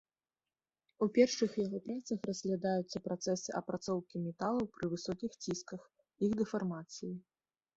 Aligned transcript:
У 1.05 1.07
першых 1.17 1.51
яго 1.65 1.77
працах 1.87 2.19
разглядаюцца 2.29 3.01
працэсы 3.09 3.49
апрацоўкі 3.59 4.15
металаў 4.27 4.65
пры 4.79 4.85
высокіх 4.95 5.31
цісках, 5.47 5.81
іх 6.31 6.35
дэфармацыі. 6.41 7.13